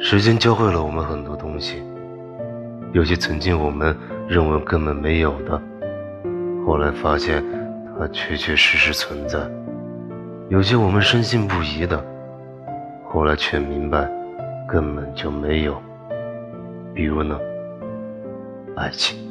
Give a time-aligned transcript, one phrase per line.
[0.00, 1.82] 时间教会了我们很多东西
[2.92, 3.96] 有些曾经我们
[4.28, 5.60] 认为根本没有的
[6.64, 7.44] 后来发现
[7.98, 9.38] 它确确实实存在。
[10.48, 12.02] 有些我们深信不疑的
[13.04, 14.08] 后来却明白
[14.68, 15.76] 根本就没有。
[16.94, 17.38] 比如呢？
[18.76, 19.27] 爱情。